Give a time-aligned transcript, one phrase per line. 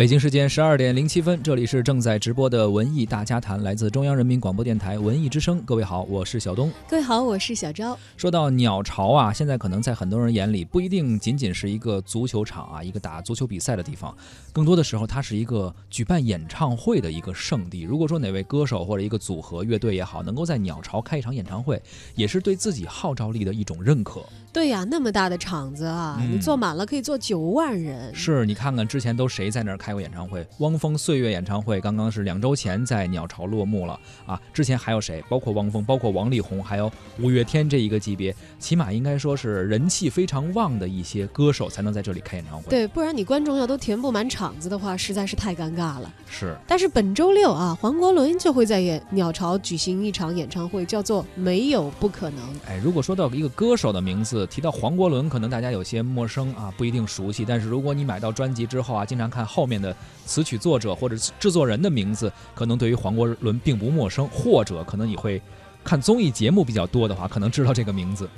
[0.00, 5.60] 北京时间十二点零七分，这里是正在直播的文艺大家谈，来自中央人民广播电台文艺之声。
[5.60, 6.72] 各位好，我是小东。
[6.88, 7.98] 各位好，我是小昭。
[8.16, 14.16] 说到鸟巢啊，现在可能在很多人眼里不一定仅仅是一个足球场啊，一个打足球比赛的地方，
[14.54, 17.82] 更多的时候它是一个举办演唱会的一个圣地。
[17.82, 21.78] 如果说哪位歌手或者一个组合、乐队也好，能够在鸟巢开一场演唱会，
[22.14, 24.24] 也是对自己号召力的一种认可。
[24.52, 28.12] 对呀，那么大的场子啊，你坐满了可以坐九万人。
[28.14, 30.44] 是你看看之前都谁在那儿开过演唱会？
[30.58, 34.40] 汪峰岁月演唱会刚刚是两周前在鸟巢落幕了啊！
[34.52, 35.22] 之前还有谁？
[35.28, 36.90] 包括汪峰，包括王力宏，还有
[37.20, 42.68] 五月天这一个级别，起码应该说是人气非常旺的一些歌手才能在这里开演唱会。
[42.68, 46.12] 对，不然你观众要都填不满场子的话，实在是太尴尬了。
[46.28, 46.56] 是。
[46.66, 52.44] 但是本周六啊，黄国伦就会在演鸟巢举行一场演唱会，叫做《没有不可能》。
[52.66, 57.44] 哎，如果说到一个歌手的名字，提到黄国伦，可能大家有些陌生啊，不一定熟悉。
[57.44, 65.40] 但是如果你买到专辑之后啊，经常看后面的词曲作者或者制作人的名字，可能对于黄国伦并不陌生，或者可能你会
[65.84, 68.28] 看综艺节目比较多的话，可能知道这个名字。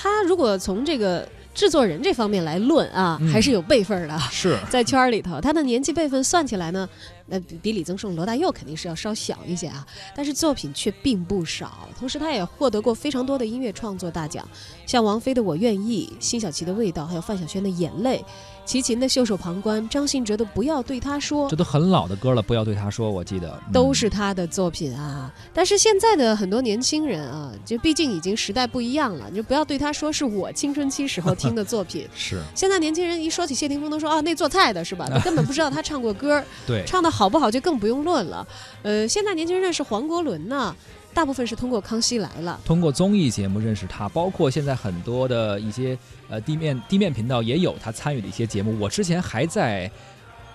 [0.00, 4.16] 他如果从这个制作人这方面来论啊，还是有辈分的。
[4.30, 6.88] 是 在圈里头，他的年纪辈分算起来呢，
[7.26, 11.88] 那比李宗盛、罗大佑肯定是要稍小一些啊，但是作品却并不少。
[11.98, 14.46] 同时，他也获得过非常多的音乐创作大奖，
[14.86, 18.18] 像王菲的《我愿意》、辛晓琪的《味道》，还有范晓萱的《眼泪》。
[18.68, 25.32] 齐秦的《袖手旁观》，张信哲的《不要对他说》，这都很老的歌了，《不要对他说》，我记得都是他的作品啊。
[25.54, 32.06] 但是现在的很多年轻人啊，就毕竟已经时代不一样了，就不要对他说是我青春期时候听的作品。
[32.14, 32.38] 是。
[32.54, 35.08] 现在年轻人一说起谢霆锋，都说啊，那做菜的是吧？
[35.24, 36.44] 根本不知道他唱过歌。
[36.68, 36.84] 对。
[36.84, 38.46] 唱的好不好就更不用论了。
[38.82, 40.76] 呃，现在年轻人认识黄国伦呢。
[41.14, 48.78] 大部分是通过《康熙来了》，通过综艺节目认识他，包括现在很多的一些呃地面地面频道也有他参与的一些节目。
[48.78, 49.90] 我之前还在。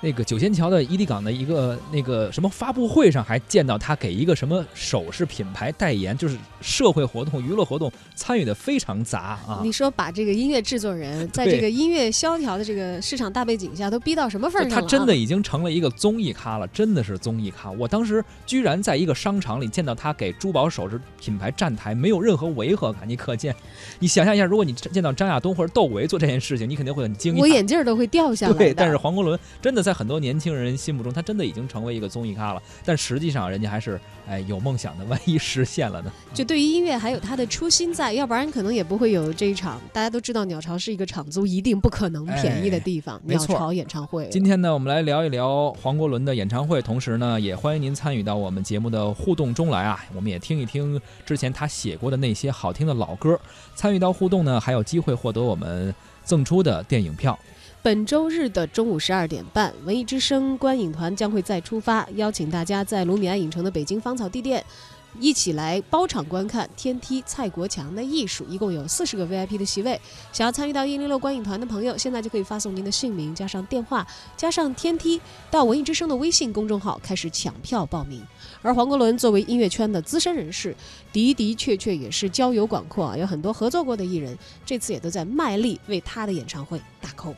[0.04, 9.62] 那个九仙桥的伊犁港的一个那个什么发布会上，还见到他给一个什么首饰品牌代言，就是社会活动、娱乐活动参与的非常杂啊。
[9.64, 14.82] 你说把这个音乐制作人 在这个音乐萧条的这个市场大背景下，都逼到什么份上了？
[14.82, 17.72] 他真的已经成了一个综艺咖了，真的是综艺咖。
[17.72, 23.08] 我当时居然在一个商场里见到他给珠宝首饰品牌站台，没有任何违和感。
[23.08, 23.56] 你可见，
[24.00, 28.54] 你想象一下，如果你见到张亚东或者窦唯做这件事情，你肯定会很惊讶，我眼镜都会掉下来。
[28.54, 29.93] 对，但是黄国伦真的在。
[29.94, 32.62] 很多年轻人心目中，他真的已经成为一个综艺咖了。
[32.84, 35.04] 但实际上，人家还是哎有梦想的。
[35.06, 36.12] 万一实现了呢？
[36.34, 39.80] 就对于音乐还有他的初心在，要不然可能也不会有这一场。
[39.92, 43.22] 大家都知道，鸟巢是一个场租一定不可能便宜的地方。
[43.26, 44.28] 鸟巢演唱会。
[44.32, 50.04] 今天呢，我们来聊一聊黄国伦的演唱会，同时呢，也欢迎您参与到我们节目的互动中来啊。
[50.16, 53.40] 我们也听一听之前他写过的那些好听的老歌。
[53.76, 55.94] 参与到互动呢，还有机会获得我们
[56.24, 57.38] 赠出的电影票。
[57.84, 64.66] 本周日的中午十二点半，文艺之声观影团将会再出发，邀请大家在卢米埃影城的北京芳草地店，
[65.20, 68.46] 一起来包场观看《天梯》蔡国强的艺术。
[68.48, 70.00] 一共有四十个 VIP 的席位，
[70.32, 74.08] 想要参与到一零六观影团的朋友，现在就可以发送您的姓名加上电话
[74.38, 75.20] 加上《天梯》
[75.52, 78.26] 到文艺之声的微信公众号开始抢票报名。
[78.62, 80.74] 而黄国伦作为音乐圈的资深人士，
[81.12, 87.36] 的的确确也是交友广阔啊，有很多合作过的艺人，这次也都在卖力为他的演唱会打 call。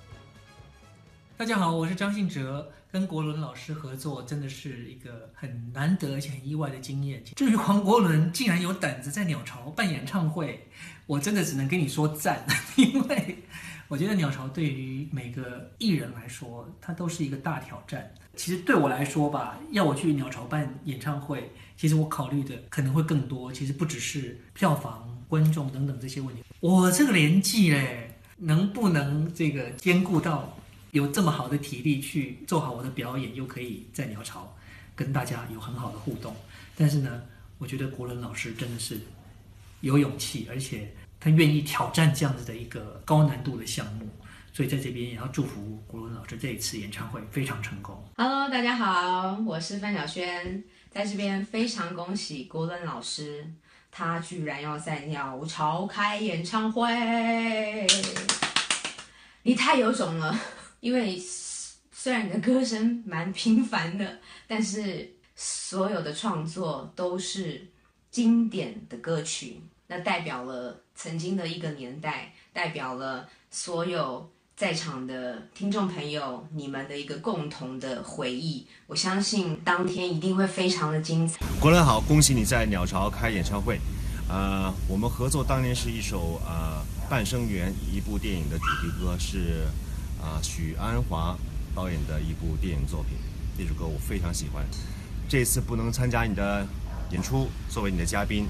[1.37, 7.21] 大家好，我是张信哲，跟国伦老师合作真的是一个很难得而且很意外的经验。
[7.35, 10.65] 至于黄国伦竟然有胆子在鸟巢办演唱会，
[11.05, 12.45] 我真的只能跟你说赞，
[12.77, 13.43] 因为
[13.89, 18.09] 我觉得鸟巢对于每个艺人来说，它都是一个大挑战。
[18.37, 23.51] 其实对我来说吧，要我去鸟巢办演唱会，其实我考虑的可能会更多。
[23.51, 26.41] 其实不只是票房、观众等等这些问题。
[26.61, 30.57] 我这个年纪嘞，能不能这个兼顾到？
[30.95, 34.55] 有这么好的体力去做好我的表演，又可以在鸟巢
[34.95, 36.33] 跟大家有很好的互动。
[36.73, 37.21] 但是呢，
[37.57, 38.97] 我觉得国伦老师真的是
[39.81, 44.07] 有勇气，而且他愿意挑战这样子的一个高难度的项目。
[44.53, 48.01] 所以在这边也要祝福国伦老师这一次演唱会非常成功。
[48.15, 53.45] Hello，大家好，我是范晓萱，在这边非常恭喜国伦老师，
[53.91, 57.85] 他居然要在鸟巢开演唱会，
[59.43, 60.33] 你太有种了。
[60.85, 61.19] 因为
[61.91, 67.65] 虽然你的歌声蛮平凡的，但是所有的创作都是
[68.11, 78.67] 经典的歌曲，那代表了曾经的一个年代，代表了所有在场的听众朋友你们的一个共同的回忆。
[78.85, 81.43] 我相信当天一定会非常的精彩。
[81.59, 83.79] 国伦好，恭喜你在鸟巢开演唱会。
[84.29, 86.79] 呃，我们合作当年是一首呃
[87.09, 89.65] 《半生缘》一部电影的主题歌是。
[90.21, 91.35] 啊，许鞍华
[91.75, 93.17] 导演的一部电影作品，
[93.57, 94.63] 这首歌我非常喜欢。
[95.27, 96.65] 这次不能参加你的
[97.11, 98.47] 演出，作为你的嘉宾，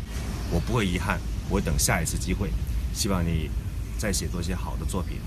[0.52, 1.20] 我不会遗憾，
[1.50, 2.50] 我等下一次机会。
[2.94, 3.50] 希望你
[3.98, 5.18] 再写多些好的作品。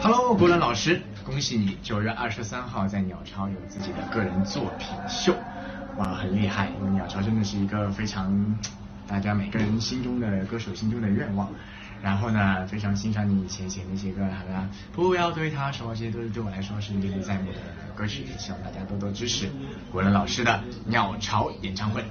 [0.00, 5.34] Hello，国伦老师，恭喜你九月二十三号在鸟巢有自己的个人作品秀，
[5.96, 6.70] 哇，很厉害！
[6.78, 8.58] 因为鸟巢真的是一个非常
[9.08, 11.48] 大家每个人心中的歌手心中的愿望。
[12.02, 17.58] 然后呢，非常欣赏你以前写那些歌，好吧不要对他说，这些都是对我来说是历历在目的
[17.94, 19.48] 歌曲，希望大家多多支持
[19.90, 22.04] 国伦老师的鸟巢演唱会。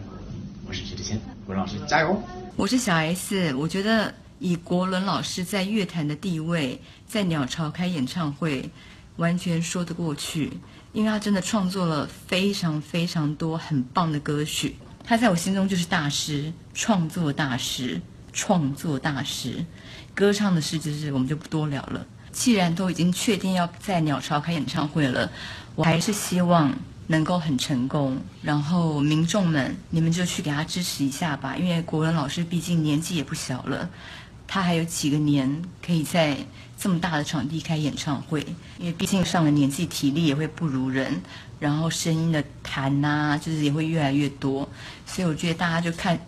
[0.67, 2.21] 我是徐志谦，国伦老师加油！
[2.55, 8.69] 我是小 S，我觉得以国伦老师在乐坛的地位，在鸟巢开演唱会，
[9.17, 10.51] 完全说得过去，
[10.91, 18.01] 因为他真的创作了非常非常多很棒的歌曲，他在我心中就是大师，创作大师，
[18.35, 19.65] 创作大师，
[20.13, 22.05] 歌唱的事就是我们就不多聊了。
[22.33, 25.31] 既然都已经确定要在鸟巢开演唱会了，
[25.73, 26.71] 我还是希望
[27.07, 28.17] 能够很成功。
[28.41, 33.89] 然后民众们，你们就去给他支持一下吧，因为国文老师毕竟年纪也不小了，
[34.45, 36.35] 他还有几个年可以在
[36.77, 38.45] 这么大的场地开演唱会。
[38.77, 41.21] 因为毕竟上了年纪，体力也会不如人，
[41.57, 44.67] 然后声音的弹呐、就是也会越来越多。
[45.05, 46.19] 所以我觉得大家就看，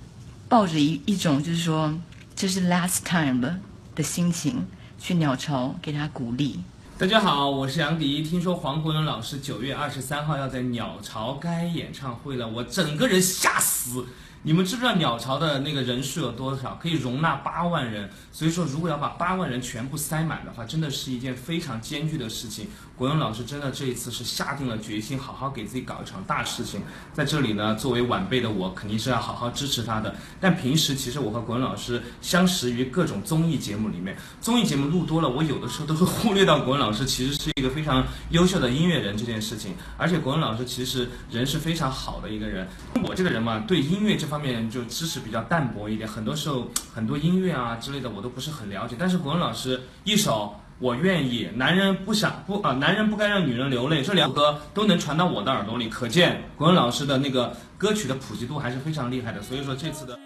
[0.49, 1.93] 抱着一一种就是说
[2.33, 3.59] 这是 last time 了
[3.93, 4.65] 的心情
[4.97, 6.61] 去鸟巢给他鼓励。
[6.97, 8.21] 大家好，我是杨迪。
[8.21, 14.05] 听说黄国伦老师九月二十三号要在鸟巢开演唱会了，我整个人吓死。
[14.43, 16.79] 你们知不知道鸟巢的那个人数有多少？
[16.81, 18.09] 可以容纳八万人。
[18.31, 22.67] 所以说，如果要把八万人全部塞满的话，真的是一件非常艰巨的事情。
[22.97, 26.81] 国文老师真的这一次是下定了决心，好好给自己搞一场大事情。
[27.13, 30.15] 在这里呢，作为晚辈的我，肯定是要好好支持他的。
[30.41, 39.75] 但平时其实我和国文老师相识于各种综艺节目里面，综艺节目录多了，我有的时候都会忽略到国文老师其实是一个非常优秀的音乐人这件事情。
[39.95, 42.67] 而且国文老师其实人是非常好的一个人。
[43.03, 48.95] 我这个人嘛，对音乐这方面就知识比较淡薄一点，很多时候很多音乐啊之类的我都不是很了解。
[48.97, 50.55] 但是国文老师一首。
[50.79, 59.41] 我愿意，男人不想不啊、男人不该让女人流泪，这两首歌都能传到我的耳朵里，可见国文老师的那个歌曲的普及度还是非常厉害的。
[59.41, 60.17] 所以说这次的。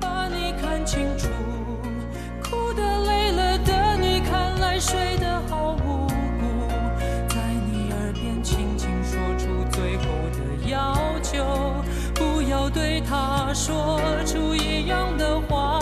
[0.00, 1.28] 把你看清楚，
[2.42, 6.68] 哭的累了的你，看来睡得好无辜，
[7.28, 7.36] 在
[7.70, 11.44] 你耳边轻轻说出最后的要求，
[12.14, 15.78] 不要对他说出一样的话，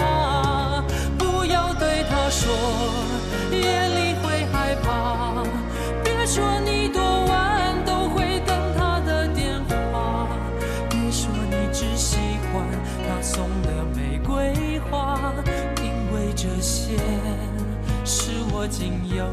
[18.73, 19.27] 仅有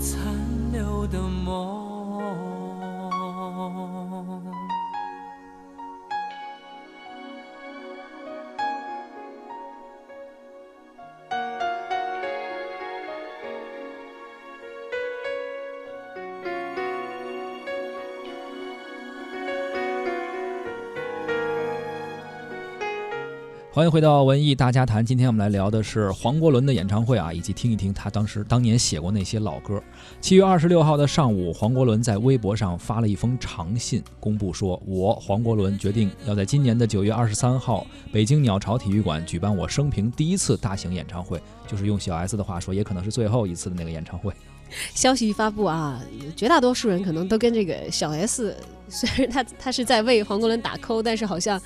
[0.00, 0.34] 残
[0.72, 1.75] 留的梦。
[23.76, 29.82] 欢迎回到文艺大家谈，今天我们来聊的是黄国伦的演唱会啊，以及听一听他当时当年写过那些老歌。
[30.18, 44.32] 七月二十六号的上午，黄国伦在微博上发了一封长信，公布说：“我黄国伦决定要在今年的九月二十三号，北京鸟巢体育馆举办我生平第一次大型演唱会，就是用小 S 的话说，也可能是最后一次的那个演唱会。”
[44.94, 46.00] 消息一发布啊，
[46.34, 48.56] 绝大多数人可能都跟这个小 S，
[48.88, 51.60] 虽然他他是在为黄国伦打 call，但是好像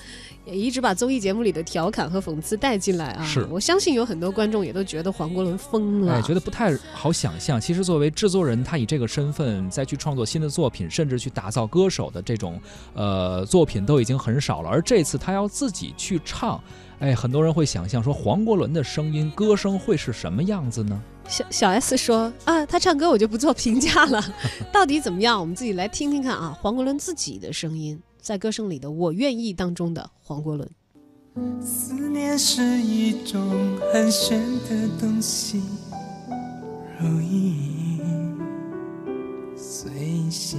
[0.46, 3.24] 也一直把综艺节目里的调侃和讽刺带进来啊。
[3.24, 6.14] 是我相信有很多观众也都觉得黄国伦疯了。
[6.14, 7.60] 哎，觉得不太好想象。
[7.60, 12.60] 其实作为制作人，他以这个身份再去创作新的作品，甚至去打造歌手的这种
[12.94, 14.70] 呃作品都已经很少了。
[14.70, 16.62] 而这次他要自己去唱，
[17.00, 21.00] 哎，很多人会想象说黄国伦的声音、歌声会是什么样子呢？
[21.26, 24.22] 小小 S 说啊，他唱歌我就不做评价了，
[24.70, 25.40] 到底怎么样？
[25.40, 30.68] 我们自己来听听看啊，黄国伦自己的声音，在歌声里的《我愿意》当中的黄国伦。
[31.60, 33.40] 思念是一种
[33.92, 34.38] 很玄
[34.68, 35.62] 的东西，
[36.98, 38.36] 如影
[39.56, 39.90] 随
[40.28, 40.58] 形，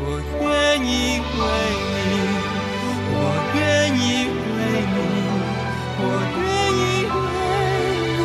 [0.00, 0.02] 我
[0.40, 0.46] 愿
[0.84, 0.86] 意
[1.38, 1.40] 为
[1.94, 2.06] 你，
[3.12, 3.16] 我
[3.54, 3.58] 愿
[3.94, 4.00] 意
[4.54, 4.58] 为
[4.94, 4.98] 你，
[6.00, 6.02] 我
[6.38, 6.42] 愿
[6.78, 6.82] 意
[7.14, 7.16] 为
[8.16, 8.20] 你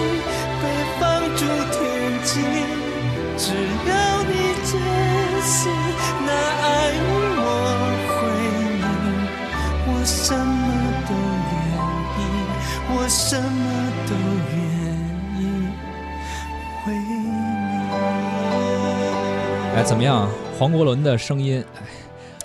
[0.62, 0.64] 被
[1.00, 1.02] 放
[1.36, 1.42] 逐
[1.74, 1.76] 天
[2.24, 2.32] 际。
[3.36, 3.46] 只
[3.90, 3.92] 要
[4.24, 4.32] 你
[4.64, 4.72] 真
[5.42, 5.62] 心，
[6.26, 6.30] 那
[6.62, 6.98] 爱你
[7.40, 7.42] 我
[8.14, 8.16] 回
[8.80, 8.86] 你，
[9.88, 10.40] 我什么
[11.08, 11.12] 都
[11.52, 11.54] 愿
[12.18, 12.22] 意，
[12.90, 13.42] 我什么
[14.08, 14.12] 都
[14.54, 14.56] 愿
[15.40, 15.42] 意
[16.86, 17.22] 为你。
[19.76, 20.30] 哎，怎么样？
[20.58, 21.82] 黄国伦的声音，哎，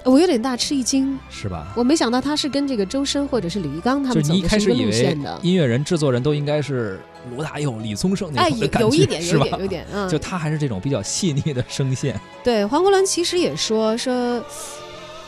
[0.05, 1.73] 我有点大吃一惊，是吧？
[1.77, 5.39] 我没想到他是跟这个周深或者是李玉刚他们走一的是一个路开始以为线的。
[5.43, 7.01] 音乐人、制作人都应该是
[7.31, 9.51] 罗大佑、李宗盛那哎，有种的感觉，有一点，是吧有？
[9.51, 14.43] 点，有点，嗯，就他还是这种比较细腻的声线，对，黄国伦其实也说说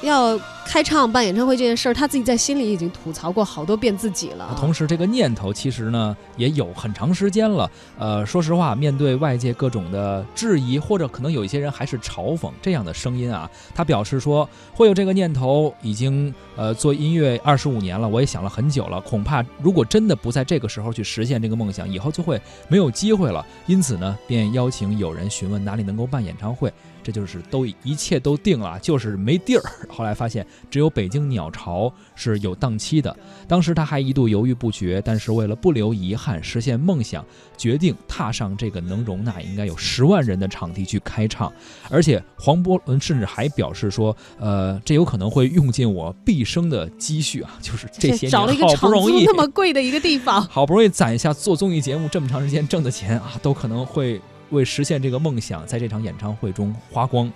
[0.02, 4.56] 要开唱办演唱会这件事儿，他自己在心里已经吐槽过好多遍自己了。
[4.58, 7.70] 同时这个念头其实呢也有很长时间了。
[7.98, 23.44] 呃，说实话，面对外界各种的质疑，或者可能有一些人还是嘲讽这样的声音啊，他表示说会有这个念头，已经呃做音乐二十五年了，我也想了很久了，恐怕如果真的不在这个时候去实现这个梦想，以后就会没有机会了。
[23.66, 26.72] 因此呢，便邀请有人询问哪里能够办演唱会。
[27.10, 29.62] 这就是都一切都定了，就是没地儿。
[29.90, 33.14] 后来发现只有北京鸟巢是有档期的。
[33.48, 37.24] 当时他还一度犹豫不决，但是为了不留遗憾，实现梦想，
[37.58, 41.52] 决定踏上这个能容纳应该有十万人的场地去开唱。
[41.90, 54.20] 而且黄渤伦甚至还表示说，呃，这有可能会用尽我毕生的积蓄啊，就是这些年好不容易那么贵的一个地方， 好不容易攒一下做综艺节目这么长时间挣的钱啊，都可能会
[54.50, 57.32] 为实现这个梦想，在这场演唱会中花光。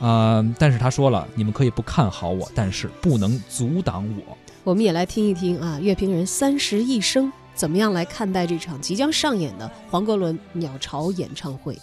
[0.00, 4.36] 呃，但是他说了，你们可以不看好我，但是不能阻挡我。
[4.64, 11.78] 我们也来听一听啊，乐评人三十一生怎么样来看待这场即将上演的黄国伦鸟巢演唱会。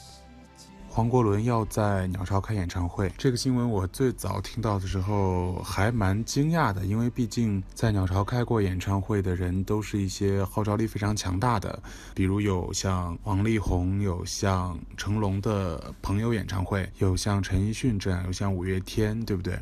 [0.94, 11.82] 黄国伦要在鸟巢开演唱会，这个新闻我最早听到的时候还蛮惊讶的，因为毕竟在鸟巢开过演唱会的人都是一些号召力非常强大的，
[12.14, 19.58] 比如有像王力宏，有像成龙的朋友演唱会，有像陈奕迅这样，有像五月天，对不对？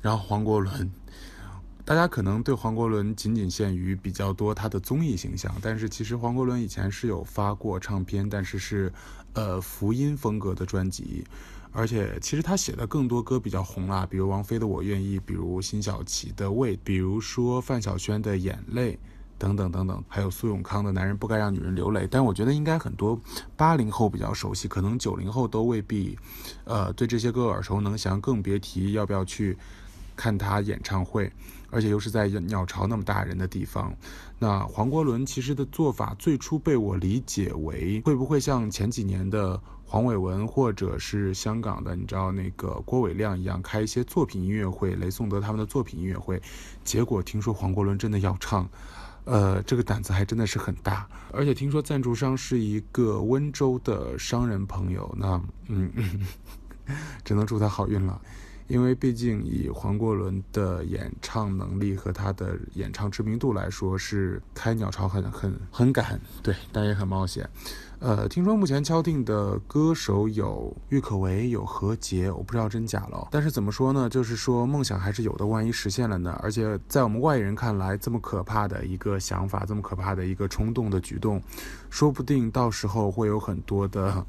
[0.00, 0.90] 然后黄国伦。
[1.84, 8.90] 大家可能对黄国伦仅仅限于比较多他的综艺形象，但是其实黄国伦以前是有发过唱片，但是是，
[9.34, 11.24] 呃，福音风格的专辑，
[11.72, 18.92] 而且其实他写的更多歌比较红啦，比如王菲的《我愿意》，比如辛晓琪的《为》，比如说范晓萱的《眼泪》。
[19.38, 23.20] 等等等等，还有苏永康的《男人不该让女人流泪》，但我觉得应该很多
[23.56, 26.16] 八零后比较熟悉，可能九零后都未必，
[26.62, 29.58] 呃，对这些歌耳熟能详，更别提要不要去
[30.14, 31.32] 看他演唱会。
[31.72, 33.92] 而且又是在鸟巢那么大人的地方，
[34.38, 46.40] 那黄国伦其实的做法最初被我理解为会不会像前几年的黄伟文或者是香港的你知道那个郭伟亮一样开一些作品音乐会，雷颂德他们的作品音乐会，
[46.84, 48.68] 结果听说黄国伦真的要唱，
[49.24, 55.90] 呃，这个胆子还真的是很大，而且听说赞助商是一个温州的商人朋友，那嗯，
[57.24, 58.20] 只能祝他好运了。
[58.72, 67.46] 因为毕竟以黄国伦的演唱能力和他的演唱知名度来说，是开鸟巢很很很赶，对，但也很冒险。
[67.98, 73.28] 呃，听说目前敲定的歌手有郁可唯，有何洁，我不知道真假了。
[73.30, 74.08] 但是怎么说呢？
[74.08, 76.34] 就是说梦想还是有的，万一实现了呢？
[76.42, 81.42] 而且在我们外人看来，这么可怕的一个想法，这么可怕的一个冲动的举动，
[81.90, 84.24] 说不定到时候会有很多的。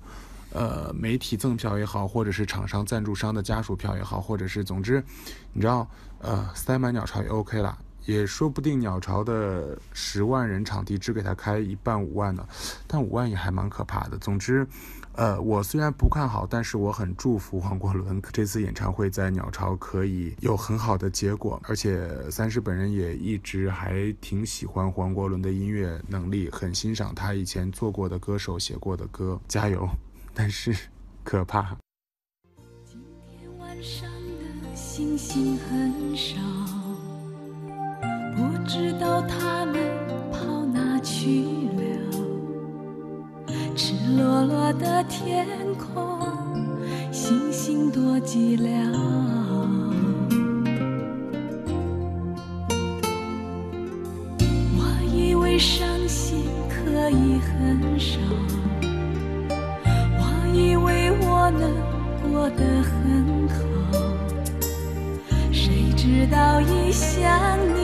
[0.54, 5.04] 呃，媒体赠票也好，或者是厂商赞助商的家属票也好，或者是总之，
[5.52, 5.88] 你知道，
[6.20, 12.48] 呃，塞满鸟巢也 OK 了，也说不定鸟巢的十万人场地只给他开一半五万的，
[12.86, 14.18] 但五万也还蛮可怕的。
[14.20, 14.68] 总之，
[15.14, 29.88] 呃，我虽然不看好，但是我很祝福黄国伦这次演唱会在鸟巢可以有很好的结果，而且三十本人也一直还挺喜欢黄国伦的音乐能力，很欣赏他以前做过的歌手写过的歌，加油！
[30.34, 30.76] 但是
[31.24, 31.78] 可怕。
[32.84, 33.00] 今
[33.30, 36.36] 天晚上的星星很少，
[38.36, 39.76] 不知道他们
[40.32, 41.44] 跑哪去
[41.78, 41.84] 了。
[43.76, 46.28] 赤裸裸的天空，
[47.12, 48.72] 星星多寂寥。
[54.76, 54.82] 我
[55.14, 58.20] 以为伤心可以很少。
[62.44, 63.56] 过得很好，
[65.50, 67.83] 谁知道一想你，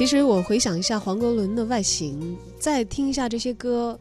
[0.00, 4.00] 其实我回想一下黄国伦的外形，再听一下这些歌，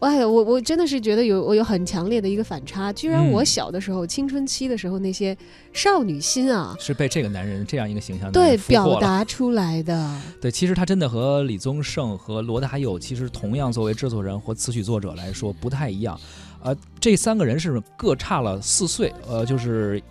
[0.00, 2.92] 哎呀，我我真的是觉得有我有很强烈的一个反差。
[2.92, 5.34] 居然嗯我小的时候、青春期的时候那些
[5.72, 10.20] 少女心啊，是被这个男人这样一个形象对表达出来的。
[10.38, 16.20] 对，其实他真的和李宗盛和罗大佑，其实同样作为制作人或词曲作者来说不太一样。
[16.62, 20.02] 呃，这三个人是各差了四岁，呃，就是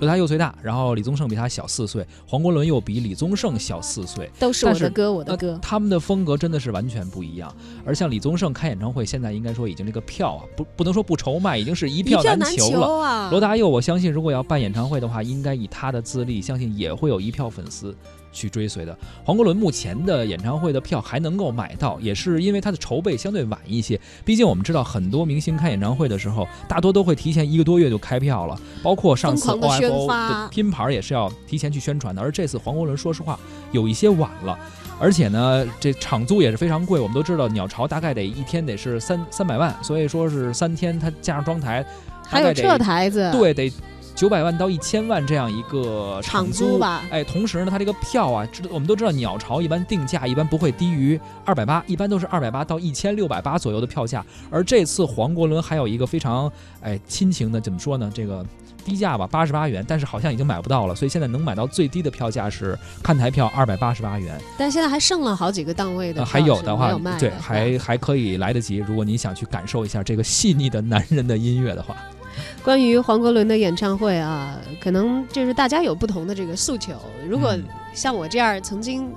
[0.00, 4.30] 呃罗大佑最大，然后李宗盛比他小四岁，黄国伦又比李宗盛小四岁。
[4.38, 5.58] 都是我的歌，我的呃歌。
[5.60, 7.52] 他们的风格真的是完全不一样。
[7.84, 13.02] 而像李宗盛开演唱会，现在应该说已经这个票啊，不不能说不愁卖，已经是一一票票难求了。
[13.02, 13.28] 啊！
[13.30, 17.94] 罗大佑，我相信如果要办演唱会的话，应该以他的资历，相信也会有一票粉丝
[18.32, 18.96] 去追随的。
[19.24, 24.00] 黄国伦目前的演唱会的票还能够买到，也是因为他的筹备相对晚一些。
[24.24, 32.20] 毕竟我们知道，很多明星开演唱会的时候，大多都会提前一个多月就开票了，包括上次疯狂地宣 OFO 的拼盘也是要提前去宣传的。
[32.20, 33.38] 而这次黄国伦，说实话
[33.72, 34.58] 有一些晚了。
[35.00, 36.98] 而且呢，这场租也是非常贵。
[36.98, 41.86] 我们都知道，鸟巢大概得一天得是三三百万，所以说是三天，它加上装台，
[42.26, 43.72] 还有大概得撤台子，对，得
[44.18, 54.26] 九百万到一千万这样一个场租租吧哎，同时呢，它这个票啊，知我们都知道鸟巢一般定价一般不会低于二百八，一般都是二百八到一千六百八左右的票价。
[54.50, 56.50] 而这次黄国伦还有一个非常
[56.80, 58.10] 哎亲情的，怎么说呢？
[58.12, 58.44] 这个。
[58.84, 64.40] 低价吧，八十八元，但是好像已经买不到了，所以现在能买到最低的票价是看台票二百八十八元。
[64.56, 68.78] 但现在还剩了好几个档位的呃，还有的话对，还还可以来得及。
[68.78, 71.94] 如果你想去感受一下这个细腻的男人的音乐的话，
[72.62, 76.92] 关于黄国伦的演唱会啊，可能就是大家有不同的这个诉求。
[77.28, 79.12] 如果嗯像我这样曾经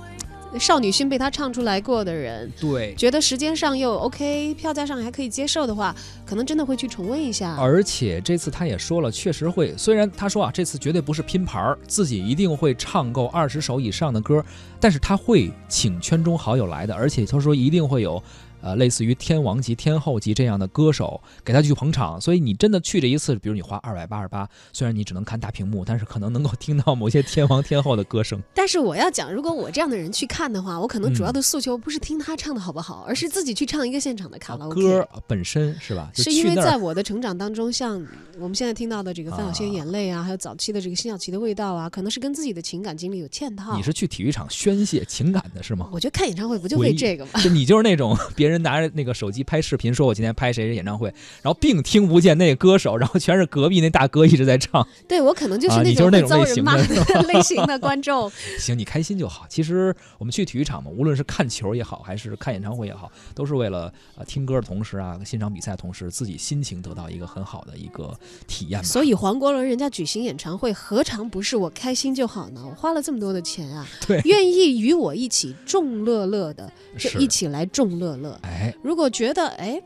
[0.60, 7.56] 少女心被他唱出来过的人，对，觉得时间上又 OK，票价上还可以接受的话，可能真的会去重温一下。
[7.58, 9.74] 而且这次他也说了，确实会。
[9.78, 14.44] 虽然他说啊，这次绝对不是拼盘儿，自己一定会唱够二十首以上的歌，
[14.78, 18.22] 但是他会请圈中好友来的，而且他说一定会有。
[18.62, 28.40] 呃，类似于天王级、天后级这样的歌手给他去捧场，所以你真的去这一次，比如你花二百八十八，虽然你只能看大屏幕，但是可能能够听到某些天王天后的歌声。
[28.54, 34.80] 但是我要讲，如果我这样的人去看的话，我可能主要嗯的诉求不是听他唱的好不好，而是自己去唱一个现场的卡拉 OK。
[34.80, 36.10] 歌本身是吧？
[36.14, 37.94] 是因为在我的成长当中，像
[38.38, 43.76] 我们现在听到的这个范晓萱啊眼泪啊，还有早期的这个辛晓琪的味道啊，可能是跟自己的情感经历有嵌套。
[43.76, 45.88] 你是去体育场宣泄情感的是吗？
[45.92, 47.32] 我觉得看演唱会不就为这个吗？
[47.42, 51.12] 就你就是那种 别人拿着那个手机拍视频，说我今天拍谁谁演唱会，
[51.42, 54.86] 然后并听不见那个歌手，然后全是隔壁那大哥一直在唱。
[55.08, 58.30] 对我可能就是啊那种会遭人骂类型的的 类型的观众。
[58.58, 59.46] 行，你开心就好。
[59.48, 68.12] 其实我们去体育场嘛，无论是看球也好，还是看演唱会也好，都是为了呃听歌的同时啊，欣赏比赛的同时，自己心情得到一个很好的一个
[68.46, 68.82] 体验。
[68.82, 72.62] 所以黄国伦人家举行演唱会，何尝不是我开心就好呢？
[72.68, 78.38] 我花了这么多的钱啊，对愿意与我一起众乐乐的， 就是一起来众乐乐。
[78.42, 79.80] 哎，如果觉得哎。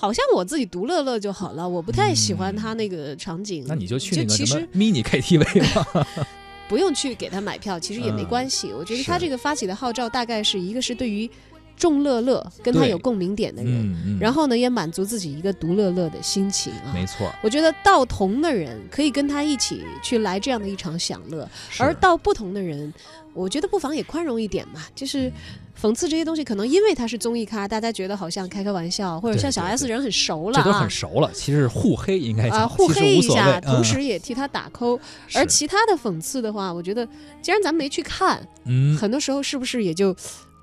[0.00, 3.64] 好像我自己独乐乐就好了，我不太喜欢他那个场景。
[3.66, 6.06] 那你就去那个什么 mini KTV 吧。
[6.68, 8.72] 不用去给他买票，其实也没嗯关系。
[8.72, 11.28] 我觉得他这个发起的号召，大概是一个是对于
[11.78, 16.92] 众乐乐跟他有共鸣点的人，然后呢也满足自己一个独乐乐的心情啊。
[16.92, 22.92] 没错，我觉得道同的人可以跟他一起去来这样的一场享乐，而道不同的人，
[23.32, 25.32] 我觉得不妨也宽容一点嘛，就是
[25.80, 30.90] 讽刺这些东西，可能因为他是综艺咖，大家觉得好像开开玩笑，或者像小 S 人很熟了这都啊很。
[30.90, 31.30] 熟了。
[31.32, 33.60] 其实互黑应该啊，互黑一下。
[33.60, 34.98] 同嗯时也替他打 call，
[35.34, 37.06] 而其他的讽刺的话，我觉得
[37.40, 40.12] 既然咱们没去看，嗯，很多时候是不是也就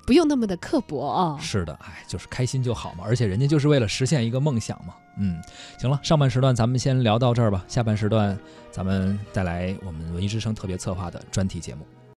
[0.06, 1.36] 不用那么的刻薄啊？
[1.40, 4.94] 是的，哎，就是开心就好嘛，而且人家就是为了实现一个梦想嘛。
[5.18, 5.42] 嗯，
[5.78, 8.38] 行了，上半时段咱们先聊到这儿吧，下半时段
[8.70, 11.84] 咱们带来我们文艺之声特别策划的专题节目。